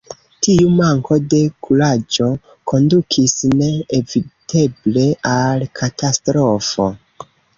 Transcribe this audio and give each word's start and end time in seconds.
Tiu 0.45 0.69
manko 0.77 1.17
de 1.33 1.41
kuraĝo 1.67 2.29
kondukis 2.71 3.35
ne-eviteble 3.61 5.05
al 5.35 5.69
katastrofo. 5.81 6.91